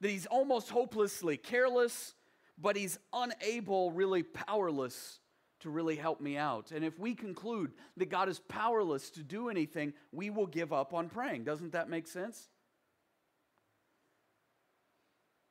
[0.00, 2.14] that he's almost hopelessly careless,
[2.60, 5.20] but he's unable, really powerless
[5.60, 6.70] to really help me out.
[6.70, 10.94] And if we conclude that God is powerless to do anything, we will give up
[10.94, 11.44] on praying.
[11.44, 12.48] Doesn't that make sense?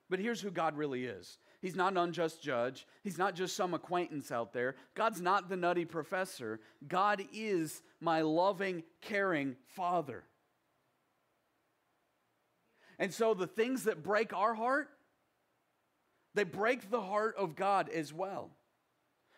[0.09, 2.87] But here's who God really is He's not an unjust judge.
[3.03, 4.75] He's not just some acquaintance out there.
[4.95, 6.59] God's not the nutty professor.
[6.87, 10.23] God is my loving, caring Father.
[12.99, 14.89] And so the things that break our heart,
[16.37, 18.51] They break the heart of God as well.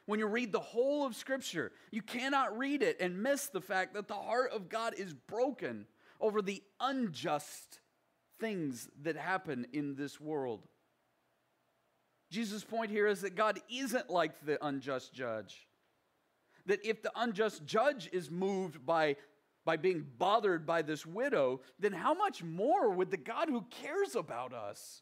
[0.05, 3.93] When you read the whole of Scripture, you cannot read it and miss the fact
[3.93, 5.85] that the heart of God is broken
[6.19, 7.79] over the unjust
[8.41, 10.67] things that happen in this world.
[12.31, 15.69] Jesus' point here is that God isn't like the unjust judge.
[16.65, 19.15] That if the unjust judge is moved by,
[19.63, 24.17] by being bothered by this widow, then how much more would the God who cares
[24.17, 25.01] about us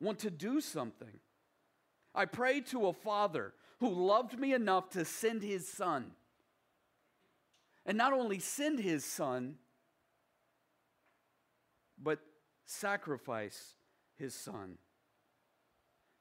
[0.00, 1.20] want to do something?
[2.14, 6.12] I pray to a father who loved me enough to send his son.
[7.86, 9.56] And not only send his son,
[12.00, 12.18] but
[12.66, 13.74] sacrifice
[14.16, 14.78] his son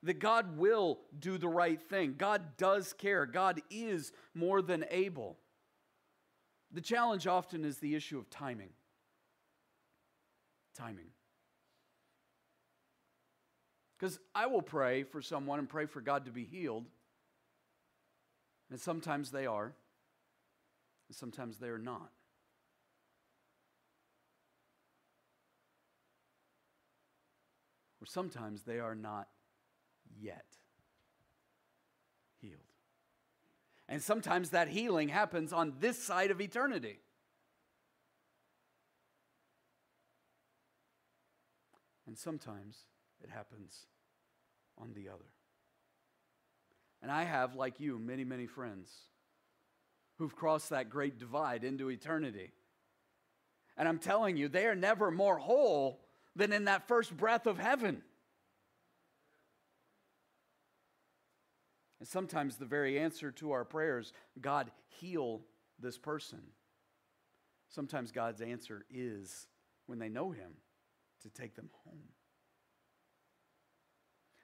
[0.03, 2.15] that God will do the right thing.
[2.17, 3.25] God does care.
[3.25, 5.37] God is more than able.
[6.71, 8.69] The challenge often is the issue of timing.
[10.75, 11.07] Timing.
[13.97, 16.85] Because I will pray for someone and pray for God to be healed.
[18.69, 19.73] And sometimes they are,
[21.07, 22.11] and sometimes they are not.
[28.01, 29.29] Or sometimes they are not
[30.19, 30.45] yet
[32.39, 32.59] healed.
[33.89, 36.99] And sometimes that healing happens on this side of eternity.
[42.05, 42.83] And sometimes
[43.23, 43.87] it happens
[44.77, 45.25] on the other.
[47.01, 48.89] And I have, like you, many, many friends
[50.17, 52.51] who've crossed that great divide into eternity.
[53.77, 56.01] And I'm telling you, they are never more whole
[56.35, 58.01] than in that first breath of heaven.
[61.99, 65.41] And sometimes the very answer to our prayers, God, heal
[65.79, 66.39] this person.
[67.69, 69.47] Sometimes God's answer is,
[69.85, 70.51] when they know Him,
[71.23, 72.03] to take them home.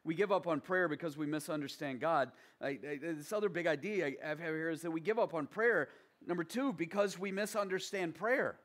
[0.04, 2.32] We give up on prayer because we misunderstand God.
[2.62, 5.48] I, I, this other big idea I have here is that we give up on
[5.48, 5.89] prayer,
[6.26, 8.58] number two, because we misunderstand prayer.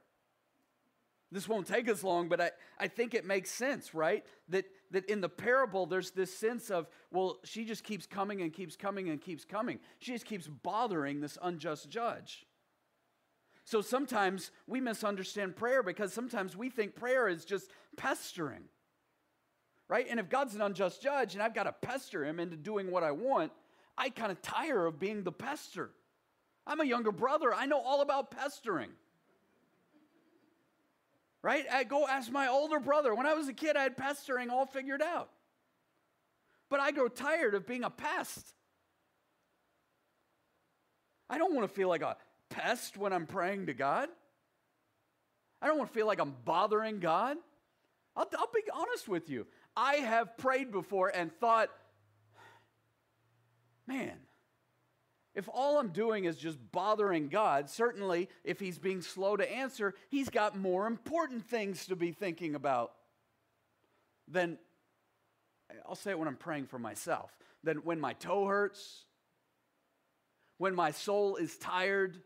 [1.31, 4.25] This won't take us long, but I, I think it makes sense, right?
[4.49, 8.53] That, that in the parable, there's this sense of, well, she just keeps coming and
[8.53, 9.79] keeps coming and keeps coming.
[9.99, 12.47] She just keeps bothering this unjust judge.
[13.65, 18.65] So sometimes we misunderstand prayer because sometimes we think prayer is just pestering,
[19.89, 20.07] right?
[20.09, 23.03] And if God's an unjust judge and I've got to pester him into doing what
[23.03, 23.53] I want,
[23.97, 25.91] I kind of tire of being the pester.
[26.67, 28.91] I'm a younger brother, I know all about pestering
[31.43, 31.65] right?
[31.73, 33.15] I go ask my older brother.
[33.15, 35.31] When I was a kid, I had pestering all figured out.
[36.69, 38.55] But I grow tired of being a pest.
[41.31, 42.17] I don't want to feel like a
[42.51, 44.09] pest when I'm praying to God.
[45.61, 47.37] I don't want to feel like I'm bothering God.
[48.17, 49.47] I'll, I'll be honest with you.
[49.81, 51.71] I have prayed before and thought,
[53.87, 54.17] man,
[55.37, 59.95] if all I'm doing is just bothering God, certainly if He's being slow to answer,
[60.09, 62.91] He's got more important things to be thinking about
[64.27, 64.59] than,
[65.89, 67.31] I'll say it when I'm praying for myself,
[67.63, 69.05] than when my toe hurts,
[70.57, 72.21] when my soul is tired,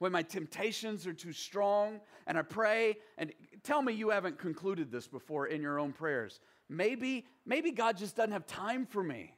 [0.00, 3.32] when my temptations are too strong, and I pray, and
[3.64, 6.38] tell me you haven't concluded this before in your own prayers.
[6.68, 9.34] Maybe, maybe God just doesn't have time for me.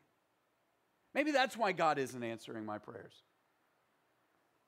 [1.15, 3.15] Maybe that's why God isn't answering my prayers.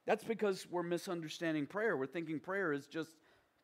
[0.06, 1.94] That's because we're misunderstanding prayer.
[1.96, 3.10] We're thinking prayer is just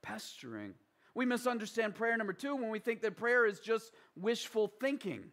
[0.02, 0.74] pestering.
[1.14, 5.24] We misunderstand prayer number two when we think that prayer is just wishful thinking.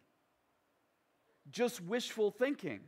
[1.50, 2.80] Just wishful thinking.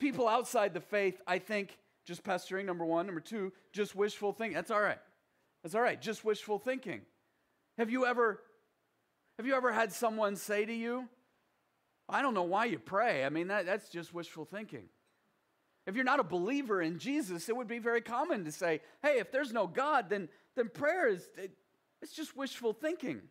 [0.00, 3.06] People outside the faith, I think, just pestering, number one.
[3.06, 4.54] Number two, just wishful thinking.
[4.54, 4.98] That's all right.
[5.64, 6.00] That's all right.
[6.00, 7.00] Just wishful thinking.
[7.78, 8.40] Have you ever
[9.38, 11.08] have you ever had someone say to you,
[12.08, 13.24] I don't know why you pray.
[13.24, 14.84] I mean, that, that's just wishful thinking.
[15.86, 19.18] If you're not a believer in Jesus, it would be very common to say, hey,
[19.18, 21.50] if there's no God, then, then prayer is it,
[22.00, 23.22] it's just wishful thinking.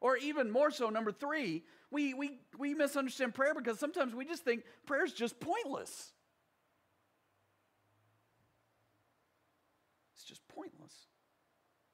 [0.00, 4.44] Or even more so, number three, we, we, we misunderstand prayer because sometimes we just
[4.44, 6.12] think prayer is just pointless.
[10.14, 10.92] It's just pointless.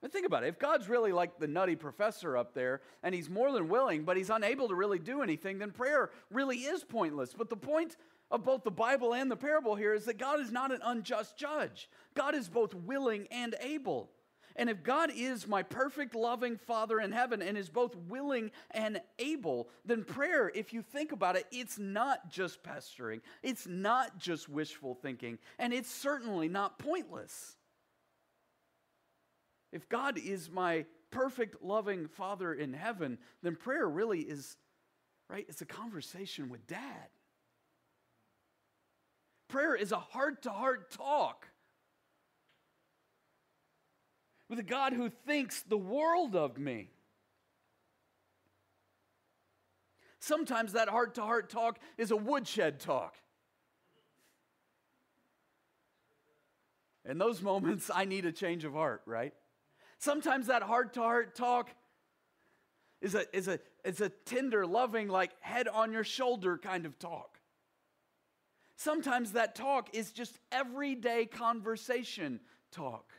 [0.00, 0.48] But think about it.
[0.48, 4.16] If God's really like the nutty professor up there and he's more than willing, but
[4.16, 7.34] he's unable to really do anything, then prayer really is pointless.
[7.36, 7.96] But the point
[8.30, 11.36] of both the Bible and the parable here is that God is not an unjust
[11.36, 11.90] judge.
[12.14, 14.10] God is both willing and able.
[14.56, 19.00] And if God is my perfect, loving Father in heaven and is both willing and
[19.18, 24.48] able, then prayer, if you think about it, it's not just pestering, it's not just
[24.48, 27.56] wishful thinking, and it's certainly not pointless.
[29.72, 34.56] If God is my perfect, loving Father in heaven, then prayer really is,
[35.28, 35.46] right?
[35.48, 37.08] It's a conversation with dad.
[39.48, 41.48] Prayer is a heart to heart talk
[44.48, 46.90] with a God who thinks the world of me.
[50.18, 53.16] Sometimes that heart to heart talk is a woodshed talk.
[57.08, 59.32] In those moments, I need a change of heart, right?
[60.00, 61.70] Sometimes that heart to heart talk
[63.02, 66.98] is a, is, a, is a tender, loving, like head on your shoulder kind of
[66.98, 67.38] talk.
[68.76, 72.40] Sometimes that talk is just everyday conversation
[72.72, 73.12] talk.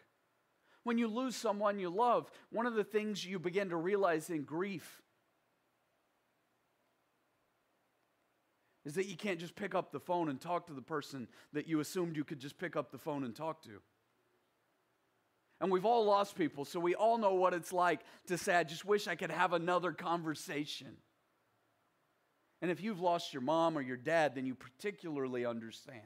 [0.84, 4.42] When you lose someone you love, one of the things you begin to realize in
[4.42, 5.04] grief
[8.86, 11.68] is that you can't just pick up the phone and talk to the person that
[11.68, 13.82] you assumed you could just pick up the phone and talk to.
[15.62, 18.64] And we've all lost people, so we all know what it's like to say, I
[18.64, 20.97] just wish I could have another conversation.
[22.64, 26.01] And if you've lost your mom or your dad, then you particularly understand.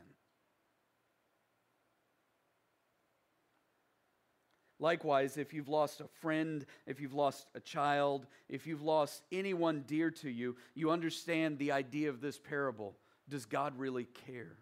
[4.77, 9.85] Likewise, if you've lost a friend, if you've lost a child, if you've lost anyone
[9.87, 12.97] dear to you, you understand the idea of this parable.
[13.29, 14.57] Does God really care?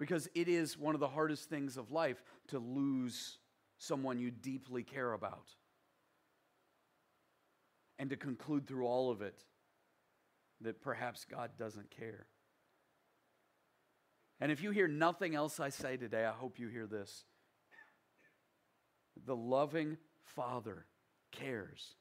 [0.00, 3.38] Because it is one of the hardest things of life to lose
[3.78, 5.48] someone you deeply care about.
[7.98, 9.44] And to conclude through all of it
[10.60, 12.26] that perhaps God doesn't care.
[14.40, 17.24] And if you hear nothing else I say today, I hope you hear this
[19.26, 20.86] the loving Father
[21.32, 21.94] cares.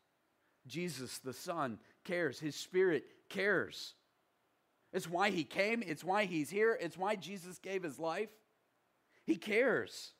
[0.67, 2.39] Jesus, the Son, cares.
[2.39, 3.95] His Spirit cares.
[4.93, 8.29] It's why He came, it's why He's here, it's why Jesus gave His life.
[9.25, 10.11] He cares.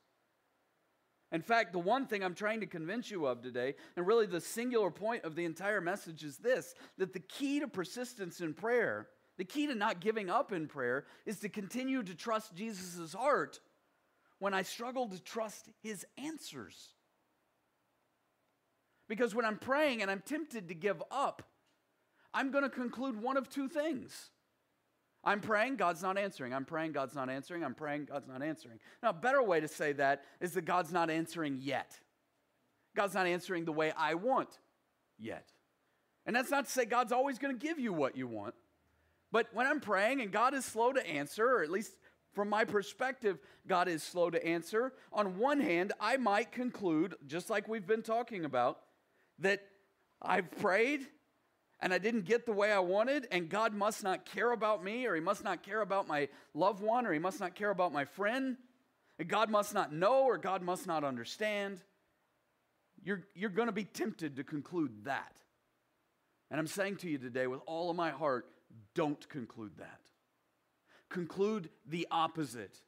[1.32, 4.40] In fact, the one thing I'm trying to convince you of today, and really the
[4.40, 9.08] singular point of the entire message, is this that the key to persistence in prayer,
[9.38, 13.60] the key to not giving up in prayer, is to continue to trust Jesus' heart
[14.40, 16.94] when I struggle to trust his answers.
[19.10, 21.44] Because when I'm praying and I'm tempted to give up,
[22.34, 24.30] I'm going to conclude one of two things.
[25.24, 26.54] I'm praying, God's not answering.
[26.54, 27.64] I'm praying, God's not answering.
[27.64, 28.80] I'm praying, God's not answering.
[29.04, 32.00] Now, a better way to say that is that God's not answering yet.
[32.96, 34.60] God's not answering the way I want
[35.20, 35.52] yet.
[36.26, 38.56] And that's not to say God's always going to give you what you want.
[39.32, 41.92] But when I'm praying and God is slow to answer, or at least
[42.34, 44.94] from my perspective, God is slow to answer.
[45.12, 48.80] On one hand, I might conclude, just like we've been talking about,
[49.40, 49.62] that
[50.22, 51.02] I've prayed
[51.80, 55.06] and I didn't get the way I wanted, and God must not care about me,
[55.06, 57.94] or He must not care about my loved one, or He must not care about
[57.94, 58.58] my friend,
[59.20, 61.82] and God must not know, or God must not understand.
[63.04, 65.38] You're, you're going to be tempted to conclude that.
[66.50, 68.48] And I'm saying to you today, with all of my heart,
[68.94, 70.00] don't conclude that
[71.10, 72.82] conclude the opposite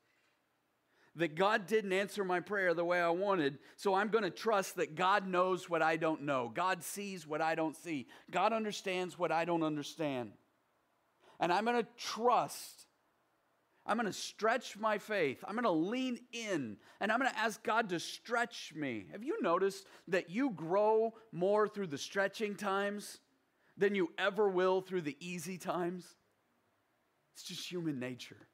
[1.15, 4.75] that God didn't answer my prayer the way I wanted, so I'm going to trust
[4.77, 6.51] that God knows what I don't know.
[6.53, 8.07] God sees what I don't see.
[8.31, 10.31] God understands what I don't understand.
[11.39, 12.85] And I'm going to trust.
[13.85, 15.43] I'm going to stretch my faith.
[15.47, 19.07] I'm going to lean in and I'm going to ask God to stretch me.
[19.11, 23.17] Have you noticed that you grow more through the stretching times
[23.77, 26.05] than you ever will through the easy times?
[27.33, 28.48] It's just human nature.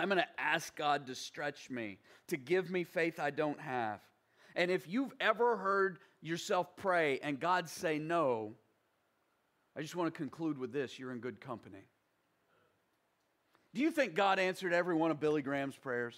[0.00, 1.98] I'm going to ask God to stretch me,
[2.28, 4.00] to give me faith I don't have.
[4.56, 8.54] And if you've ever heard yourself pray and God say no,
[9.76, 11.84] I just want to conclude with this you're in good company.
[13.74, 16.16] Do you think God answered every one of Billy Graham's prayers?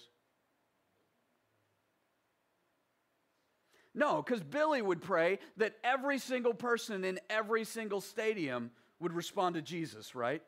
[3.93, 8.71] No, because Billy would pray that every single person in every single stadium
[9.01, 10.41] would respond to Jesus, right?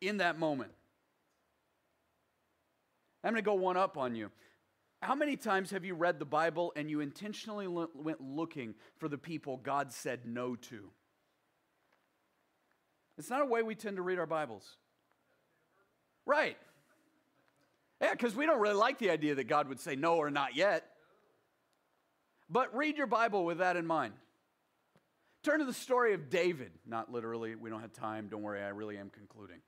[0.00, 0.72] In that moment.
[3.24, 4.30] I'm going to go one up on you.
[5.00, 9.18] How many times have you read the Bible and you intentionally went looking for the
[9.18, 10.90] people God said no to?
[13.18, 14.76] It's not a way we tend to read our Bibles.
[16.24, 16.56] Right.
[18.00, 20.56] Yeah, because we don't really like the idea that God would say no or not
[20.56, 20.86] yet.
[22.48, 24.14] But read your Bible with that in mind.
[25.42, 26.70] Turn to the story of David.
[26.86, 28.28] Not literally, we don't have time.
[28.30, 29.58] Don't worry, I really am concluding.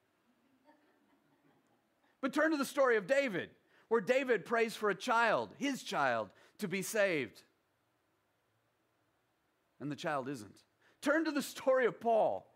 [2.25, 3.51] But turn to the story of David,
[3.89, 7.43] where David prays for a child, his child, to be saved.
[9.79, 10.57] And the child isn't.
[11.03, 12.47] Turn to the story of Paul,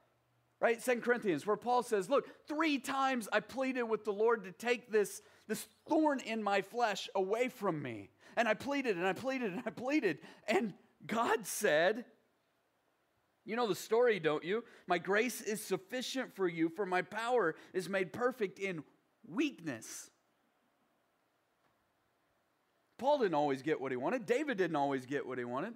[0.58, 0.80] right?
[0.80, 4.90] Second Corinthians, where Paul says, Look, three times I pleaded with the Lord to take
[4.90, 8.08] this, this thorn in my flesh away from me.
[8.38, 10.20] And I pleaded and I pleaded and I pleaded.
[10.46, 10.72] And
[11.06, 12.06] God said,
[13.44, 14.64] You know the story, don't you?
[14.86, 18.82] My grace is sufficient for you, for my power is made perfect in
[19.32, 20.10] weakness.
[22.98, 24.26] Paul didn't always get what he wanted.
[24.26, 25.74] David didn't always get what he wanted.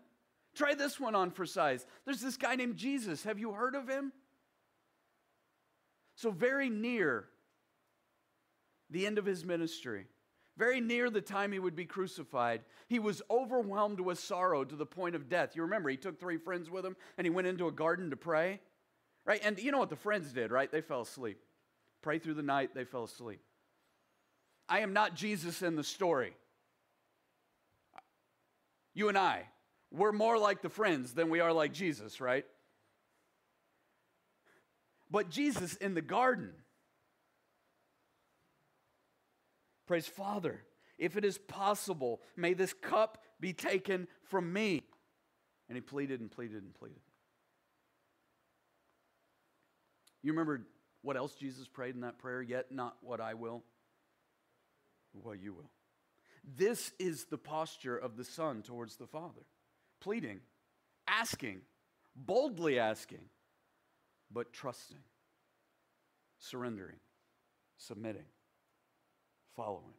[0.54, 1.86] Try this one on for size.
[2.04, 3.22] There's this guy named Jesus.
[3.22, 4.12] Have you heard of him?
[6.16, 7.24] So, very near
[8.90, 10.06] the end of his ministry,
[10.58, 14.84] very near the time he would be crucified, he was overwhelmed with sorrow to the
[14.84, 15.56] point of death.
[15.56, 18.16] You remember, he took three friends with him and he went into a garden to
[18.16, 18.60] pray,
[19.24, 19.40] right?
[19.42, 20.70] And you know what the friends did, right?
[20.70, 21.40] They fell asleep.
[22.02, 23.40] Pray through the night, they fell asleep.
[24.68, 26.34] I am not Jesus in the story.
[28.94, 29.44] You and I,
[29.90, 32.44] we're more like the friends than we are like Jesus, right?
[35.10, 36.50] But Jesus in the garden,
[39.86, 40.62] prays, Father,
[40.98, 44.82] if it is possible, may this cup be taken from me.
[45.68, 47.00] And he pleaded and pleaded and pleaded.
[50.22, 50.66] You remember
[51.02, 52.42] what else Jesus prayed in that prayer?
[52.42, 53.62] Yet not what I will,
[55.12, 55.70] what you will.
[56.44, 59.42] This is the posture of the Son towards the Father
[60.00, 60.40] pleading,
[61.06, 61.60] asking,
[62.16, 63.20] boldly asking,
[64.32, 64.98] but trusting,
[66.40, 66.96] surrendering,
[67.76, 68.24] submitting,
[69.54, 69.94] following.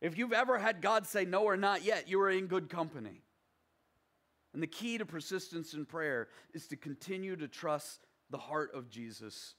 [0.00, 3.22] If you've ever had God say no or not yet, you are in good company.
[4.54, 8.88] And the key to persistence in prayer is to continue to trust the heart of
[8.88, 9.54] Jesus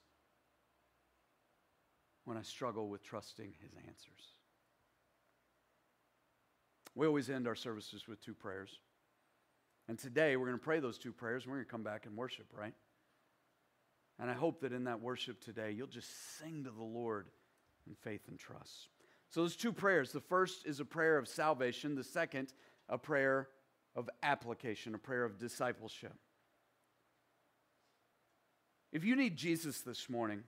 [2.26, 4.34] when I struggle with trusting his answers.
[6.96, 8.80] We always end our services with two prayers.
[9.88, 12.06] And today we're going to pray those two prayers and we're going to come back
[12.06, 12.74] and worship, right?
[14.20, 17.28] And I hope that in that worship today, you'll just sing to the Lord
[17.88, 18.90] in faith and trust.
[19.30, 20.12] So there's two prayers.
[20.12, 22.54] The first is a prayer of salvation, the second,
[22.90, 23.48] a prayer
[23.96, 26.14] of application, a prayer of discipleship.
[28.92, 30.44] If you need Jesus this morning,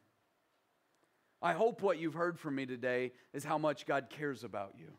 [1.41, 4.93] I hope what you've heard from me today is how much God cares about you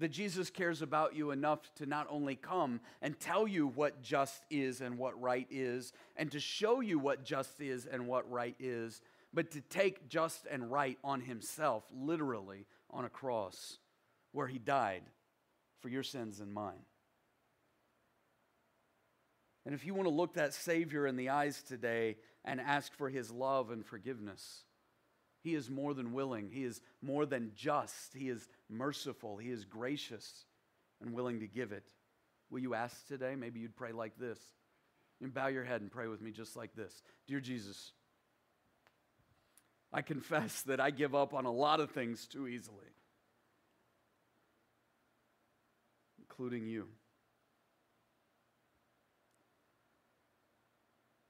[0.00, 4.42] that Jesus cares about you enough to not only come and tell you what just
[4.50, 8.56] is and what right is, and to show you what just is and what right
[8.58, 9.02] is,
[9.32, 13.78] but to take just and right on himself, literally on a cross,
[14.32, 15.02] where he died
[15.80, 16.86] for your sins and mine.
[19.66, 23.10] And if you want to look that Savior in the eyes today and ask for
[23.10, 24.64] his love and forgiveness,
[25.42, 26.50] he is more than willing.
[26.52, 28.14] He is more than just.
[28.14, 29.38] He is merciful.
[29.38, 30.44] He is gracious
[31.00, 31.88] and willing to give it.
[32.50, 33.34] Will you ask today?
[33.36, 34.38] Maybe you'd pray like this.
[35.20, 37.92] You bow your head and pray with me just like this Dear Jesus,
[39.92, 42.76] I confess that I give up on a lot of things too easily,
[46.18, 46.88] including you.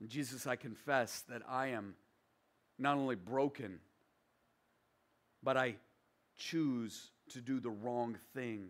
[0.00, 1.94] And Jesus, I confess that I am
[2.78, 3.80] not only broken
[5.42, 5.76] but I
[6.36, 8.68] choose to do the wrong thing.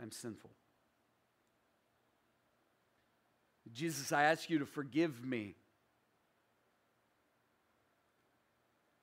[0.00, 0.50] I'm sinful.
[3.72, 5.54] Jesus, I ask you to forgive me.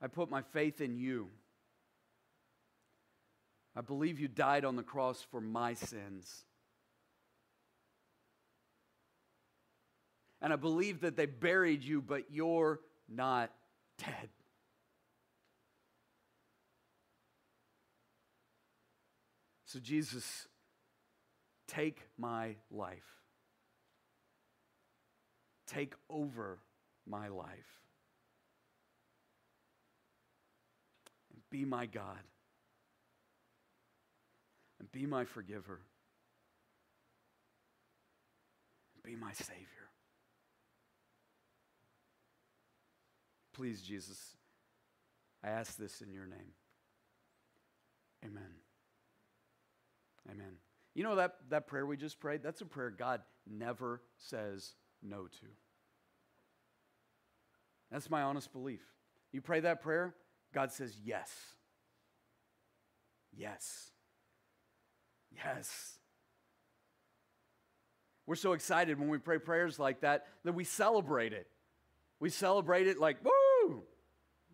[0.02, 1.30] I put my faith in you.
[3.76, 6.44] I believe you died on the cross for my sins.
[10.42, 13.52] And I believe that they buried you, but you're not
[13.98, 14.30] dead.
[19.66, 20.48] So, Jesus,
[21.68, 23.04] take my life.
[25.68, 26.60] Take over
[27.06, 27.50] my life.
[31.34, 32.24] And be my God.
[34.80, 35.82] And be my forgiver.
[38.96, 39.87] And be my Savior.
[43.58, 44.20] Please, Jesus,
[45.44, 46.54] I ask this in your name.
[48.24, 48.52] Amen.
[50.30, 50.58] Amen.
[50.94, 52.44] You know that, that prayer we just prayed?
[52.44, 55.46] That's a prayer God never says no to.
[57.92, 58.82] That's my honest belief.
[59.32, 60.14] You pray that prayer,
[60.54, 61.32] God says yes.
[63.36, 63.90] Yes.
[65.36, 65.98] Yes.
[68.28, 71.48] We're so excited when we pray prayers like that that we celebrate it.
[72.20, 73.32] We celebrate it like, woo,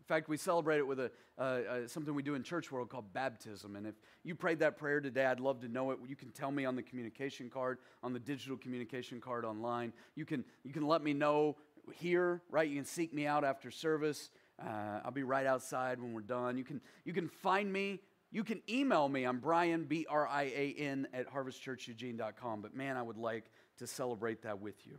[0.03, 3.77] in fact, we celebrate it with a, something we do in church world called baptism.
[3.77, 3.95] And if
[4.25, 5.99] you prayed that prayer today, I'd love to know it.
[6.05, 9.93] You can tell me on the communication card, on the digital communication card online.
[10.15, 11.55] You can, you can let me know
[11.93, 12.67] here, right?
[12.67, 14.29] You can seek me out after service.
[14.61, 16.57] Uh, I'll be right outside when we're done.
[16.57, 18.01] You can, you can find me.
[18.29, 19.23] You can email me.
[19.23, 22.61] I'm Brian, B R I A N, at harvestchurcheugene.com.
[22.61, 23.45] But man, I would like
[23.77, 24.97] to celebrate that with you.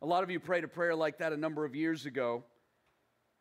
[0.00, 2.44] A lot of you prayed a prayer like that a number of years ago,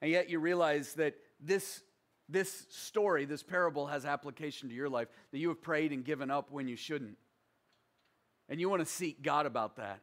[0.02, 1.82] and yet you realize that this,
[2.28, 6.32] this story, this parable, has application to your life, that you have prayed and given
[6.32, 7.18] up when you shouldn't.
[8.48, 10.00] And you want to seek God about that.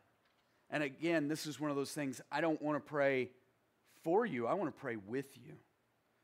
[0.70, 3.30] And again, this is one of those things I don't want to pray
[4.03, 5.55] for you, I want to pray with you.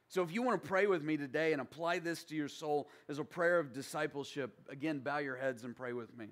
[0.08, 2.90] So if you want to pray with me today and apply this to your soul
[3.08, 6.26] as a prayer of discipleship, again, bow your heads and pray with me.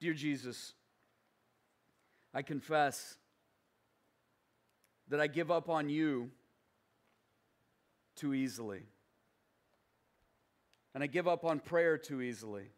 [0.00, 0.74] Dear Jesus,
[2.34, 3.16] I confess
[5.08, 6.30] that I give up on you
[8.16, 8.82] too easily.
[10.94, 12.70] And I give up on prayer too easily.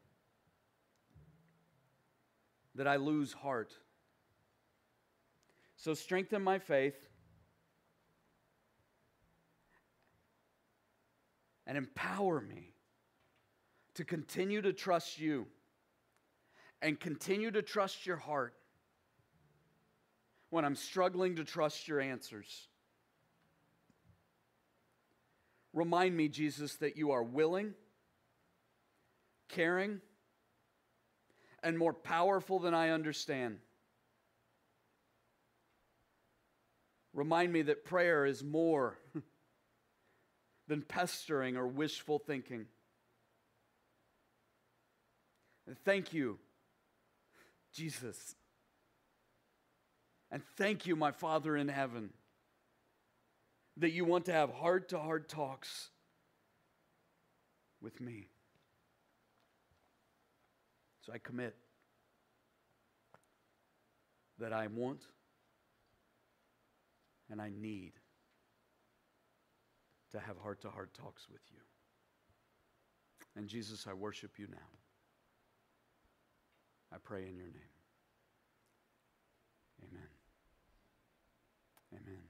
[2.75, 3.73] That I lose heart.
[5.77, 6.97] So strengthen my faith
[11.67, 12.75] and empower me
[13.95, 15.47] to continue to trust you
[16.81, 18.55] and continue to trust your heart
[20.51, 22.68] when I'm struggling to trust your answers.
[25.79, 27.73] Remind me, Jesus, that you are willing,
[29.49, 30.01] caring,
[31.63, 33.59] and more powerful than I understand.
[37.15, 38.99] Remind me that prayer is more
[40.67, 42.67] than pestering or wishful thinking.
[45.69, 46.41] And thank you,
[47.73, 48.35] Jesus.
[50.33, 52.11] And thank you, my Father in heaven,
[53.79, 55.91] that you want to have heart to heart talks
[57.81, 58.29] with me.
[61.03, 61.55] So I commit
[64.39, 65.03] that I want
[67.31, 67.93] and I need
[70.11, 71.61] to have heart to heart talks with you.
[73.37, 74.57] And Jesus, I worship you now.
[76.93, 77.75] I pray in your name.
[79.83, 80.09] Amen.
[81.93, 82.28] Amen.